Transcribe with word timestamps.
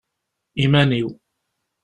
Iman-iw. 0.63 1.09